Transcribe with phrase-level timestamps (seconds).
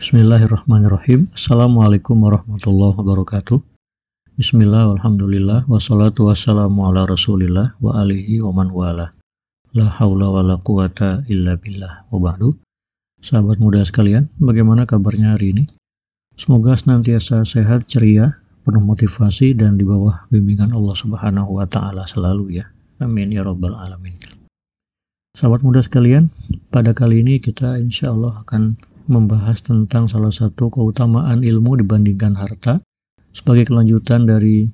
[0.00, 1.28] Bismillahirrahmanirrahim.
[1.36, 3.60] Assalamualaikum warahmatullahi wabarakatuh.
[4.32, 9.12] Bismillah, alhamdulillah, wassalatu wassalamu ala rasulillah wa alihi wa man wala.
[9.76, 12.56] La hawla wa la quwata illa billah wa ba'du.
[13.20, 15.64] Sahabat muda sekalian, bagaimana kabarnya hari ini?
[16.32, 22.56] Semoga senantiasa sehat, ceria, penuh motivasi, dan di bawah bimbingan Allah subhanahu wa ta'ala selalu
[22.56, 22.72] ya.
[23.04, 24.16] Amin ya rabbal alamin.
[25.36, 26.32] Sahabat muda sekalian,
[26.72, 28.80] pada kali ini kita insya Allah akan
[29.10, 32.78] membahas tentang salah satu keutamaan ilmu dibandingkan harta
[33.34, 34.70] sebagai kelanjutan dari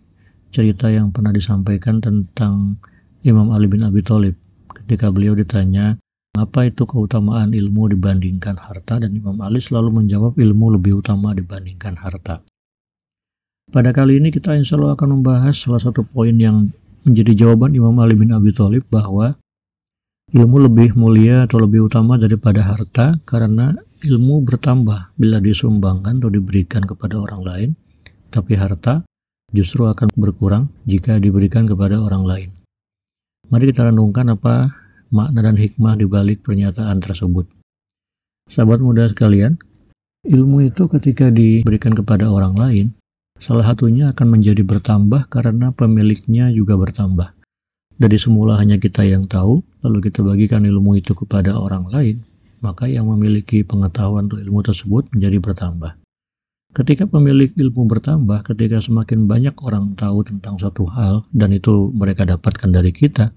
[0.52, 2.76] cerita yang pernah disampaikan tentang
[3.24, 4.36] Imam Ali bin Abi Thalib
[4.68, 5.96] ketika beliau ditanya
[6.36, 11.96] apa itu keutamaan ilmu dibandingkan harta dan Imam Ali selalu menjawab ilmu lebih utama dibandingkan
[11.96, 12.44] harta.
[13.72, 16.68] Pada kali ini kita insya Allah akan membahas salah satu poin yang
[17.08, 19.32] menjadi jawaban Imam Ali bin Abi Thalib bahwa
[20.26, 26.86] Ilmu lebih mulia atau lebih utama daripada harta karena ilmu bertambah bila disumbangkan atau diberikan
[26.86, 27.70] kepada orang lain,
[28.30, 29.02] tapi harta
[29.50, 32.48] justru akan berkurang jika diberikan kepada orang lain.
[33.50, 34.70] Mari kita renungkan apa
[35.10, 37.46] makna dan hikmah di balik pernyataan tersebut.
[38.46, 39.58] Sahabat muda sekalian,
[40.26, 42.86] ilmu itu ketika diberikan kepada orang lain,
[43.38, 47.34] salah satunya akan menjadi bertambah karena pemiliknya juga bertambah.
[47.96, 52.20] Dari semula hanya kita yang tahu, lalu kita bagikan ilmu itu kepada orang lain,
[52.60, 55.96] maka yang memiliki pengetahuan untuk ilmu tersebut menjadi bertambah.
[56.76, 62.28] Ketika pemilik ilmu bertambah, ketika semakin banyak orang tahu tentang suatu hal dan itu mereka
[62.28, 63.32] dapatkan dari kita,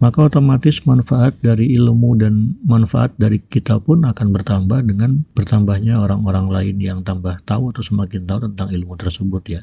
[0.00, 6.48] maka otomatis manfaat dari ilmu dan manfaat dari kita pun akan bertambah dengan bertambahnya orang-orang
[6.48, 9.62] lain yang tambah tahu atau semakin tahu tentang ilmu tersebut ya.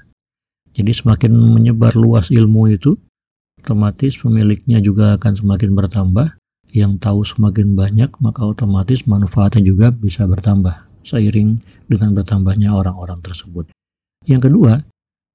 [0.77, 2.93] Jadi semakin menyebar luas ilmu itu,
[3.57, 6.27] otomatis pemiliknya juga akan semakin bertambah.
[6.75, 13.71] Yang tahu semakin banyak, maka otomatis manfaatnya juga bisa bertambah seiring dengan bertambahnya orang-orang tersebut.
[14.27, 14.83] Yang kedua,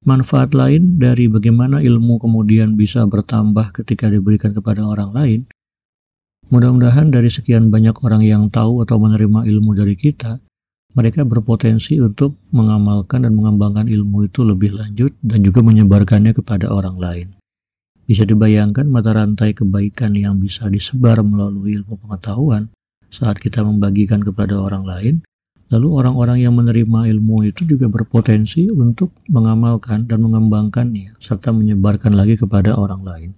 [0.04, 5.40] manfaat lain dari bagaimana ilmu kemudian bisa bertambah ketika diberikan kepada orang lain.
[6.52, 10.36] Mudah-mudahan dari sekian banyak orang yang tahu atau menerima ilmu dari kita,
[10.92, 17.00] mereka berpotensi untuk mengamalkan dan mengembangkan ilmu itu lebih lanjut dan juga menyebarkannya kepada orang
[17.00, 17.28] lain.
[18.12, 22.68] Bisa dibayangkan mata rantai kebaikan yang bisa disebar melalui ilmu pengetahuan
[23.08, 25.14] saat kita membagikan kepada orang lain,
[25.72, 32.36] lalu orang-orang yang menerima ilmu itu juga berpotensi untuk mengamalkan dan mengembangkannya serta menyebarkan lagi
[32.36, 33.30] kepada orang lain.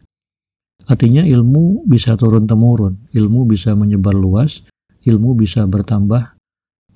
[0.90, 4.66] Artinya ilmu bisa turun-temurun, ilmu bisa menyebar luas,
[5.06, 6.34] ilmu bisa bertambah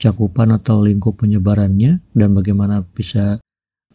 [0.03, 3.39] cakupan atau lingkup penyebarannya dan bagaimana bisa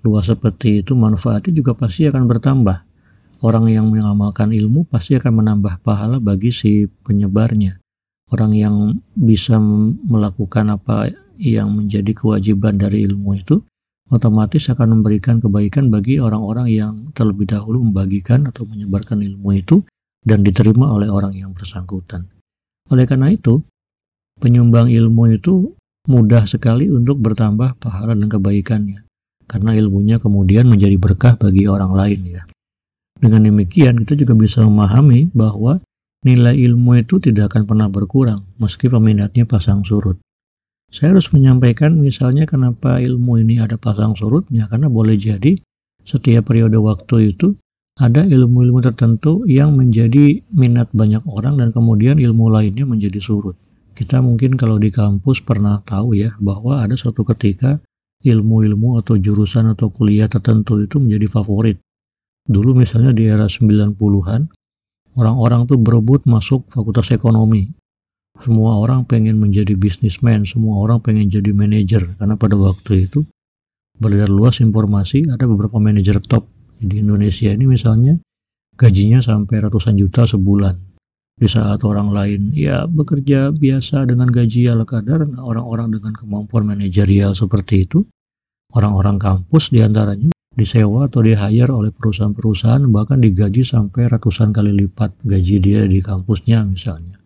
[0.08, 2.93] luas seperti itu manfaatnya juga pasti akan bertambah
[3.44, 7.76] Orang yang mengamalkan ilmu pasti akan menambah pahala bagi si penyebarnya.
[8.32, 9.60] Orang yang bisa
[10.08, 13.60] melakukan apa yang menjadi kewajiban dari ilmu itu
[14.08, 19.84] otomatis akan memberikan kebaikan bagi orang-orang yang terlebih dahulu membagikan atau menyebarkan ilmu itu
[20.24, 22.24] dan diterima oleh orang yang bersangkutan.
[22.96, 23.60] Oleh karena itu,
[24.40, 25.76] penyumbang ilmu itu
[26.08, 29.04] mudah sekali untuk bertambah pahala dan kebaikannya
[29.48, 32.44] karena ilmunya kemudian menjadi berkah bagi orang lain ya.
[33.24, 35.80] Dengan demikian, kita juga bisa memahami bahwa
[36.28, 40.20] nilai ilmu itu tidak akan pernah berkurang meski peminatnya pasang surut.
[40.92, 45.56] Saya harus menyampaikan misalnya kenapa ilmu ini ada pasang surutnya karena boleh jadi
[46.04, 47.56] setiap periode waktu itu
[47.96, 53.56] ada ilmu-ilmu tertentu yang menjadi minat banyak orang dan kemudian ilmu lainnya menjadi surut.
[53.96, 57.80] Kita mungkin kalau di kampus pernah tahu ya bahwa ada suatu ketika
[58.20, 61.80] ilmu-ilmu atau jurusan atau kuliah tertentu itu menjadi favorit
[62.44, 64.42] Dulu misalnya di era 90-an,
[65.16, 67.72] orang-orang tuh berebut masuk fakultas ekonomi.
[68.36, 72.04] Semua orang pengen menjadi bisnismen, semua orang pengen jadi manajer.
[72.20, 73.24] Karena pada waktu itu
[73.96, 76.44] beredar luas informasi ada beberapa manajer top
[76.82, 78.18] di Indonesia ini misalnya
[78.76, 80.76] gajinya sampai ratusan juta sebulan.
[81.34, 87.34] Di saat orang lain ya bekerja biasa dengan gaji ala kadar, orang-orang dengan kemampuan manajerial
[87.34, 88.04] seperti itu,
[88.76, 94.74] orang-orang kampus di antaranya disewa atau di hire oleh perusahaan-perusahaan bahkan digaji sampai ratusan kali
[94.74, 97.18] lipat gaji dia di kampusnya misalnya.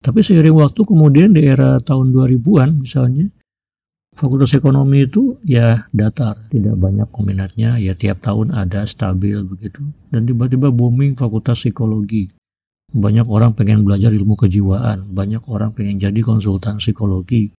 [0.00, 3.26] Tapi seiring waktu kemudian di era tahun 2000-an misalnya
[4.16, 9.84] Fakultas Ekonomi itu ya datar, tidak banyak peminatnya, ya tiap tahun ada stabil begitu.
[10.08, 12.32] Dan tiba-tiba booming Fakultas Psikologi.
[12.96, 17.52] Banyak orang pengen belajar ilmu kejiwaan, banyak orang pengen jadi konsultan psikologi,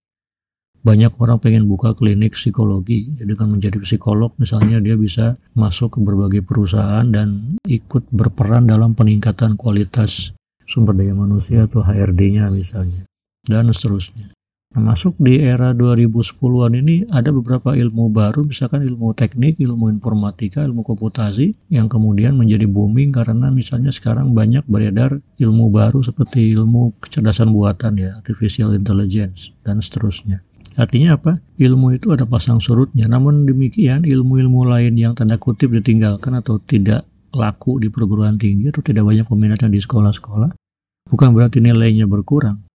[0.87, 5.99] banyak orang pengen buka klinik psikologi jadi kan menjadi psikolog misalnya dia bisa masuk ke
[5.99, 10.31] berbagai perusahaan dan ikut berperan dalam peningkatan kualitas
[10.63, 13.03] sumber daya manusia atau HRD-nya misalnya
[13.43, 14.31] dan seterusnya
[14.67, 20.83] Termasuk di era 2010-an ini ada beberapa ilmu baru, misalkan ilmu teknik, ilmu informatika, ilmu
[20.83, 27.55] komputasi, yang kemudian menjadi booming karena misalnya sekarang banyak beredar ilmu baru seperti ilmu kecerdasan
[27.55, 30.43] buatan ya, artificial intelligence, dan seterusnya.
[30.77, 31.41] Artinya apa?
[31.57, 33.09] Ilmu itu ada pasang surutnya.
[33.09, 37.01] Namun demikian, ilmu-ilmu lain yang tanda kutip ditinggalkan atau tidak
[37.33, 40.53] laku di perguruan tinggi atau tidak banyak peminatnya di sekolah-sekolah,
[41.09, 42.67] bukan berarti nilainya berkurang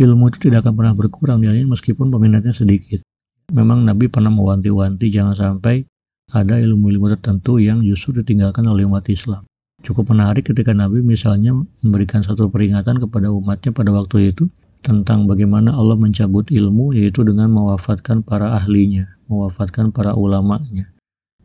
[0.00, 3.04] ilmu itu tidak akan pernah berkurang nilainya meskipun peminatnya sedikit.
[3.52, 5.84] Memang Nabi pernah mewanti-wanti jangan sampai
[6.32, 9.44] ada ilmu-ilmu tertentu yang justru ditinggalkan oleh umat Islam.
[9.82, 11.52] Cukup menarik ketika Nabi misalnya
[11.82, 14.46] memberikan satu peringatan kepada umatnya pada waktu itu
[14.80, 20.92] tentang bagaimana Allah mencabut ilmu yaitu dengan mewafatkan para ahlinya, mewafatkan para ulamanya.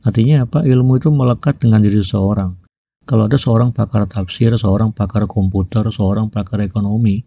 [0.03, 0.63] Artinya apa?
[0.63, 2.55] Ilmu itu melekat dengan diri seorang.
[3.05, 7.21] Kalau ada seorang pakar tafsir, seorang pakar komputer, seorang pakar ekonomi,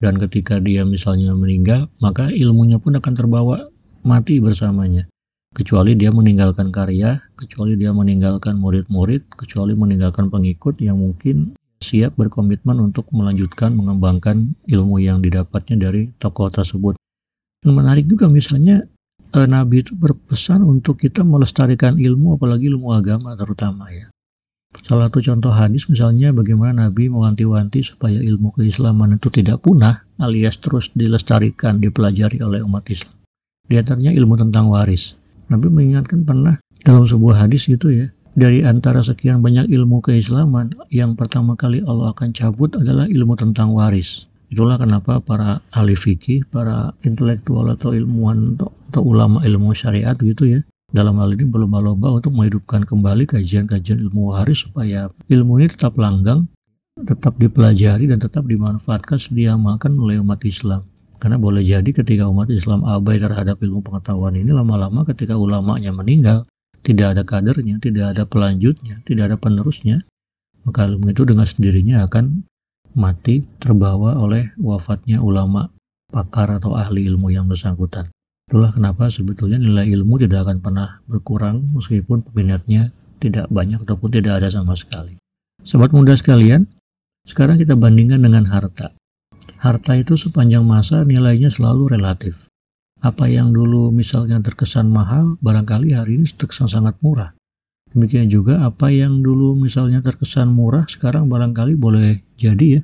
[0.00, 3.68] dan ketika dia misalnya meninggal maka ilmunya pun akan terbawa
[4.00, 5.06] mati bersamanya
[5.52, 12.76] kecuali dia meninggalkan karya kecuali dia meninggalkan murid-murid kecuali meninggalkan pengikut yang mungkin siap berkomitmen
[12.78, 16.94] untuk melanjutkan mengembangkan ilmu yang didapatnya dari tokoh tersebut
[17.64, 18.84] dan menarik juga misalnya
[19.32, 24.12] eh, Nabi itu berpesan untuk kita melestarikan ilmu apalagi ilmu agama terutama ya
[24.70, 30.62] Salah satu contoh hadis misalnya bagaimana Nabi mewanti-wanti supaya ilmu keislaman itu tidak punah alias
[30.62, 33.18] terus dilestarikan, dipelajari oleh umat Islam.
[33.66, 35.18] Di antaranya ilmu tentang waris.
[35.50, 36.54] Nabi mengingatkan pernah
[36.86, 42.14] dalam sebuah hadis gitu ya, dari antara sekian banyak ilmu keislaman, yang pertama kali Allah
[42.14, 44.30] akan cabut adalah ilmu tentang waris.
[44.50, 48.58] Itulah kenapa para ahli fikih, para intelektual atau ilmuwan
[48.90, 50.60] atau ulama ilmu syariat gitu ya,
[50.90, 56.50] dalam hal ini berlomba-lomba untuk menghidupkan kembali kajian-kajian ilmu waris supaya ilmu ini tetap langgang,
[56.98, 60.82] tetap dipelajari dan tetap dimanfaatkan sedia makan oleh umat Islam.
[61.22, 66.49] Karena boleh jadi ketika umat Islam abai terhadap ilmu pengetahuan ini lama-lama ketika ulamanya meninggal,
[66.80, 70.02] tidak ada kadernya, tidak ada pelanjutnya, tidak ada penerusnya,
[70.64, 72.44] maka ilmu itu dengan sendirinya akan
[72.96, 75.70] mati terbawa oleh wafatnya ulama
[76.10, 78.10] pakar atau ahli ilmu yang bersangkutan.
[78.50, 82.90] Itulah kenapa sebetulnya nilai ilmu tidak akan pernah berkurang meskipun peminatnya
[83.22, 85.14] tidak banyak ataupun tidak ada sama sekali.
[85.62, 86.66] Sobat muda sekalian,
[87.22, 88.90] sekarang kita bandingkan dengan harta.
[89.62, 92.49] Harta itu sepanjang masa nilainya selalu relatif.
[93.00, 97.32] Apa yang dulu misalnya terkesan mahal, barangkali hari ini terkesan sangat murah.
[97.90, 102.82] Demikian juga apa yang dulu misalnya terkesan murah, sekarang barangkali boleh jadi ya,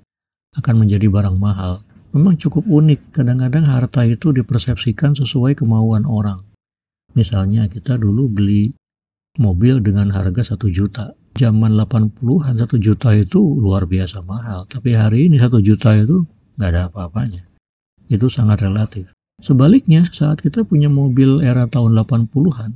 [0.57, 1.87] akan menjadi barang mahal
[2.17, 3.21] memang cukup unik.
[3.21, 6.41] Kadang-kadang harta itu dipersepsikan sesuai kemauan orang.
[7.13, 8.73] Misalnya kita dulu beli
[9.37, 11.13] mobil dengan harga 1 juta.
[11.37, 14.65] Zaman 80-an 1 juta itu luar biasa mahal.
[14.65, 16.25] Tapi hari ini 1 juta itu
[16.57, 17.45] nggak ada apa-apanya.
[18.09, 19.13] Itu sangat relatif.
[19.37, 22.73] Sebaliknya, saat kita punya mobil era tahun 80-an,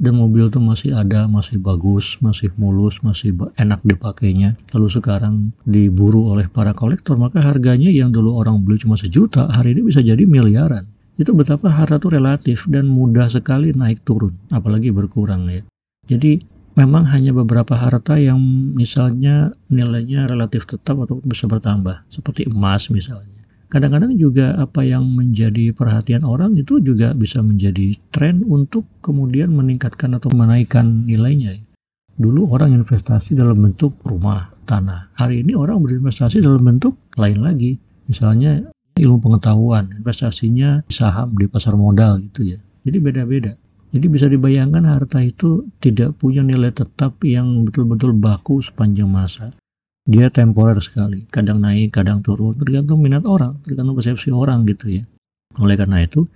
[0.00, 4.56] dan mobil itu masih ada, masih bagus, masih mulus, masih enak dipakainya.
[4.72, 9.76] Lalu sekarang diburu oleh para kolektor, maka harganya yang dulu orang beli cuma sejuta, hari
[9.76, 10.88] ini bisa jadi miliaran.
[11.20, 15.60] Itu betapa harta itu relatif dan mudah sekali naik turun, apalagi berkurang ya.
[16.08, 16.40] Jadi
[16.80, 18.40] memang hanya beberapa harta yang
[18.72, 23.39] misalnya nilainya relatif tetap atau bisa bertambah, seperti emas misalnya
[23.70, 30.18] kadang-kadang juga apa yang menjadi perhatian orang itu juga bisa menjadi tren untuk kemudian meningkatkan
[30.18, 31.54] atau menaikkan nilainya.
[32.18, 35.14] Dulu orang investasi dalam bentuk rumah, tanah.
[35.16, 37.78] Hari ini orang berinvestasi dalam bentuk lain lagi.
[38.10, 38.60] Misalnya
[38.98, 42.58] ilmu pengetahuan, investasinya saham di pasar modal gitu ya.
[42.84, 43.54] Jadi beda-beda.
[43.90, 49.50] Jadi bisa dibayangkan harta itu tidak punya nilai tetap yang betul-betul baku sepanjang masa
[50.10, 55.06] dia temporer sekali kadang naik kadang turun tergantung minat orang tergantung persepsi orang gitu ya.
[55.62, 56.26] Oleh karena itu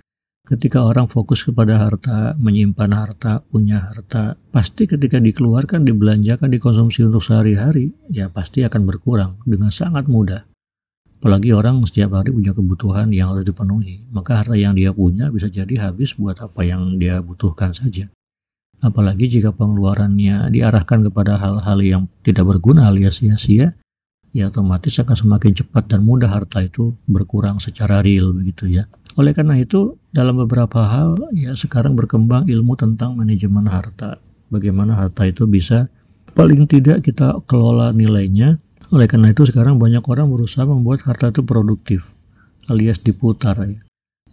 [0.47, 7.19] ketika orang fokus kepada harta menyimpan harta punya harta pasti ketika dikeluarkan dibelanjakan dikonsumsi untuk
[7.19, 10.47] sehari-hari ya pasti akan berkurang dengan sangat mudah.
[11.19, 15.51] Apalagi orang setiap hari punya kebutuhan yang harus dipenuhi maka harta yang dia punya bisa
[15.51, 18.07] jadi habis buat apa yang dia butuhkan saja
[18.83, 23.75] Apalagi jika pengeluarannya diarahkan kepada hal-hal yang tidak berguna alias sia-sia,
[24.35, 28.83] ya otomatis akan semakin cepat dan mudah harta itu berkurang secara real begitu ya.
[29.15, 34.19] Oleh karena itu, dalam beberapa hal ya sekarang berkembang ilmu tentang manajemen harta.
[34.51, 35.87] Bagaimana harta itu bisa
[36.35, 38.59] paling tidak kita kelola nilainya.
[38.91, 42.15] Oleh karena itu sekarang banyak orang berusaha membuat harta itu produktif
[42.69, 43.84] alias diputar ya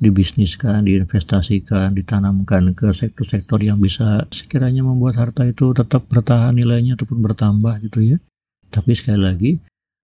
[0.02, 7.22] dibisniskan, diinvestasikan, ditanamkan ke sektor-sektor yang bisa sekiranya membuat harta itu tetap bertahan nilainya ataupun
[7.22, 8.18] bertambah gitu ya.
[8.66, 9.52] Tapi sekali lagi,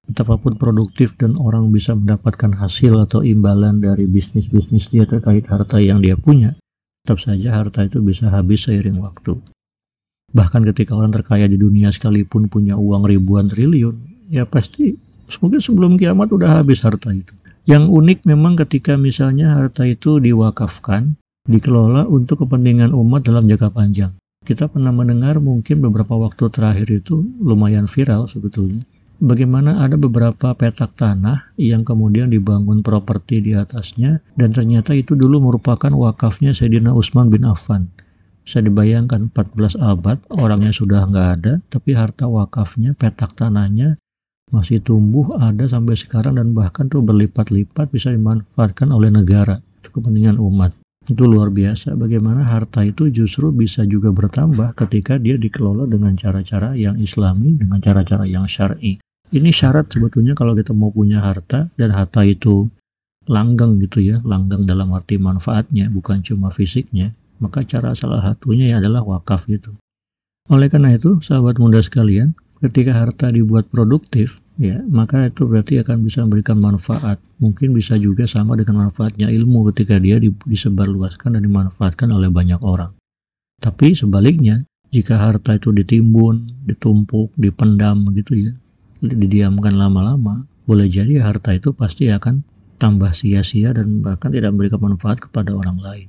[0.07, 5.99] betapapun produktif dan orang bisa mendapatkan hasil atau imbalan dari bisnis-bisnis dia terkait harta yang
[5.99, 6.55] dia punya,
[7.03, 9.35] tetap saja harta itu bisa habis seiring waktu.
[10.31, 14.95] Bahkan ketika orang terkaya di dunia sekalipun punya uang ribuan triliun, ya pasti
[15.41, 17.35] mungkin sebelum kiamat udah habis harta itu.
[17.69, 24.13] Yang unik memang ketika misalnya harta itu diwakafkan, dikelola untuk kepentingan umat dalam jangka panjang.
[24.41, 28.81] Kita pernah mendengar mungkin beberapa waktu terakhir itu lumayan viral sebetulnya
[29.19, 35.43] bagaimana ada beberapa petak tanah yang kemudian dibangun properti di atasnya dan ternyata itu dulu
[35.43, 37.91] merupakan wakafnya Sayyidina Utsman bin Affan.
[38.49, 44.01] Saya dibayangkan 14 abad orangnya sudah nggak ada tapi harta wakafnya petak tanahnya
[44.49, 49.61] masih tumbuh ada sampai sekarang dan bahkan tuh berlipat-lipat bisa dimanfaatkan oleh negara.
[49.79, 50.75] Untuk kepentingan umat.
[51.09, 51.97] Itu luar biasa.
[51.97, 57.81] Bagaimana harta itu justru bisa juga bertambah ketika dia dikelola dengan cara-cara yang islami dengan
[57.81, 59.01] cara-cara yang syar'i.
[59.29, 62.69] Ini syarat sebetulnya kalau kita mau punya harta dan harta itu
[63.29, 68.77] langgeng gitu ya, langgeng dalam arti manfaatnya, bukan cuma fisiknya, maka cara salah satunya ya
[68.81, 69.71] adalah wakaf gitu.
[70.49, 76.03] Oleh karena itu, sahabat muda sekalian, ketika harta dibuat produktif, ya, maka itu berarti akan
[76.03, 77.23] bisa memberikan manfaat.
[77.39, 82.91] Mungkin bisa juga sama dengan manfaatnya ilmu ketika dia disebarluaskan dan dimanfaatkan oleh banyak orang.
[83.59, 88.53] Tapi sebaliknya, jika harta itu ditimbun, ditumpuk, dipendam gitu ya,
[89.03, 92.43] didiamkan lama-lama, boleh jadi harta itu pasti akan
[92.79, 96.09] tambah sia-sia dan bahkan tidak memberikan manfaat kepada orang lain.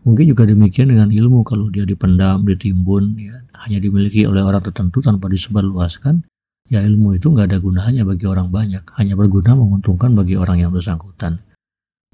[0.00, 3.36] Mungkin juga demikian dengan ilmu kalau dia dipendam, ditimbun, ya,
[3.68, 6.24] hanya dimiliki oleh orang tertentu tanpa disebarluaskan,
[6.72, 10.72] ya ilmu itu nggak ada gunanya bagi orang banyak, hanya berguna menguntungkan bagi orang yang
[10.72, 11.36] bersangkutan.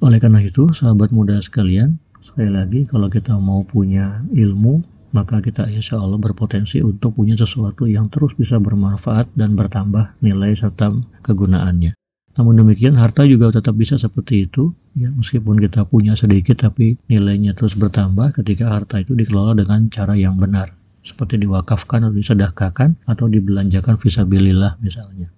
[0.02, 4.83] Oleh karena itu, sahabat muda sekalian, sekali lagi kalau kita mau punya ilmu,
[5.14, 10.52] maka kita insya Allah berpotensi untuk punya sesuatu yang terus bisa bermanfaat dan bertambah nilai
[10.59, 10.90] serta
[11.23, 11.95] kegunaannya.
[12.37, 17.57] Namun demikian harta juga tetap bisa seperti itu, ya meskipun kita punya sedikit tapi nilainya
[17.57, 20.69] terus bertambah ketika harta itu dikelola dengan cara yang benar,
[21.00, 25.33] seperti diwakafkan atau disedekahkan atau dibelanjakan visabilillah misalnya.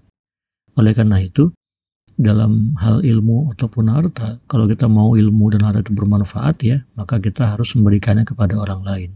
[0.75, 1.55] Oleh karena itu,
[2.19, 7.23] dalam hal ilmu ataupun harta, kalau kita mau ilmu dan harta itu bermanfaat ya, maka
[7.23, 9.11] kita harus memberikannya kepada orang lain.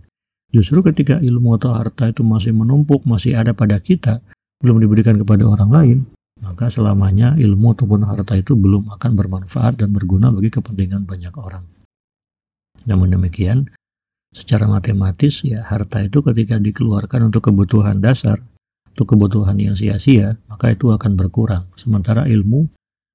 [0.55, 4.23] Justru ketika ilmu atau harta itu masih menumpuk, masih ada pada kita,
[4.63, 5.99] belum diberikan kepada orang lain,
[6.43, 11.63] maka selamanya ilmu ataupun harta itu belum akan bermanfaat dan berguna bagi kepentingan banyak orang.
[12.83, 13.71] Namun demikian,
[14.35, 18.43] secara matematis ya harta itu ketika dikeluarkan untuk kebutuhan dasar,
[18.91, 21.71] untuk kebutuhan yang sia-sia, maka itu akan berkurang.
[21.79, 22.67] Sementara ilmu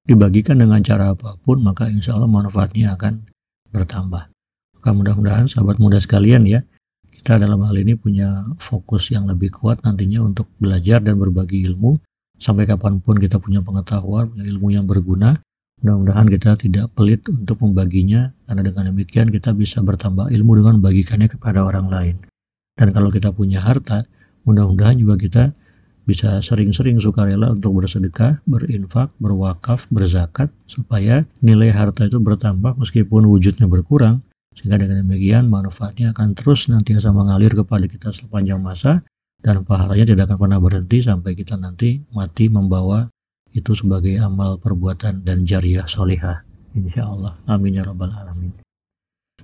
[0.08, 3.28] dibagikan dengan cara apa pun, maka insya Allah manfaatnya akan
[3.68, 4.32] bertambah.
[4.80, 6.64] Maka mudah-mudahan sahabat muda sekalian ya,
[7.12, 12.00] kita dalam hal ini punya fokus yang lebih kuat nantinya untuk belajar dan berbagi ilmu
[12.38, 15.38] sampai kapan pun kita punya pengetahuan, punya ilmu yang berguna.
[15.78, 21.30] Mudah-mudahan kita tidak pelit untuk membaginya karena dengan demikian kita bisa bertambah ilmu dengan membagikannya
[21.30, 22.16] kepada orang lain.
[22.74, 24.02] Dan kalau kita punya harta,
[24.42, 25.54] mudah-mudahan juga kita
[26.08, 33.68] bisa sering-sering sukarela untuk bersedekah, berinfak, berwakaf, berzakat supaya nilai harta itu bertambah meskipun wujudnya
[33.68, 34.24] berkurang
[34.56, 39.04] sehingga dengan demikian manfaatnya akan terus nantiasa mengalir kepada kita sepanjang masa
[39.38, 43.06] dan pahalanya tidak akan pernah berhenti sampai kita nanti mati membawa
[43.54, 46.44] itu sebagai amal perbuatan dan jariah solihah.
[46.76, 47.32] Insya Allah.
[47.48, 48.52] Amin ya rabbal alamin.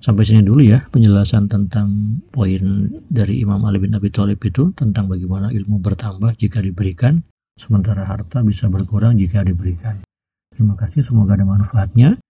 [0.04, 5.08] Sampai sini dulu ya penjelasan tentang poin dari Imam Ali bin Abi Thalib itu tentang
[5.08, 7.24] bagaimana ilmu bertambah jika diberikan,
[7.56, 10.04] sementara harta bisa berkurang jika diberikan.
[10.52, 12.20] Terima kasih, semoga ada manfaatnya.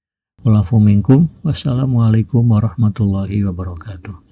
[0.45, 4.15] Wassalamualaikum warahmatullahi wabarakatuh.